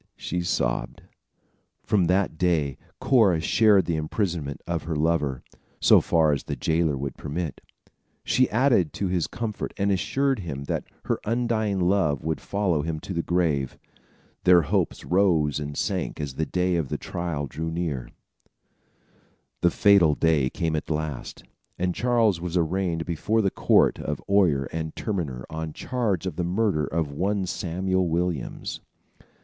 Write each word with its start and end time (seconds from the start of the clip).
she 0.15 0.41
sobbed. 0.41 1.03
From 1.83 2.05
that 2.05 2.35
day, 2.35 2.79
Cora 2.99 3.39
shared 3.39 3.85
the 3.85 3.97
imprisonment 3.97 4.59
of 4.65 4.81
her 4.85 4.95
lover, 4.95 5.43
so 5.79 6.01
far 6.01 6.31
as 6.33 6.45
the 6.45 6.55
jailer 6.55 6.97
would 6.97 7.15
permit. 7.17 7.61
She 8.23 8.49
added 8.49 8.93
to 8.93 9.09
his 9.09 9.27
comfort 9.27 9.75
and 9.77 9.91
assured 9.91 10.39
him 10.39 10.63
that 10.63 10.85
her 11.05 11.19
undying 11.23 11.79
love 11.79 12.23
would 12.23 12.41
follow 12.41 12.81
him 12.81 12.99
to 13.01 13.13
the 13.13 13.21
grave. 13.21 13.77
Their 14.43 14.63
hopes 14.63 15.05
rose 15.05 15.59
and 15.59 15.77
sank 15.77 16.19
as 16.19 16.33
the 16.33 16.47
day 16.47 16.77
of 16.77 16.99
trial 16.99 17.45
drew 17.45 17.69
near. 17.69 18.09
The 19.59 19.69
fatal 19.69 20.15
day 20.15 20.49
came 20.49 20.75
at 20.75 20.89
last, 20.89 21.43
and 21.77 21.93
Charles 21.93 22.41
was 22.41 22.57
arraigned 22.57 23.05
before 23.05 23.43
the 23.43 23.51
court 23.51 23.99
of 23.99 24.19
oyer 24.27 24.63
and 24.71 24.95
terminer 24.95 25.45
on 25.51 25.73
charge 25.73 26.25
of 26.25 26.37
the 26.37 26.43
murder 26.43 26.87
of 26.87 27.11
one 27.11 27.45
Samuel 27.45 28.09
Williams. 28.09 28.79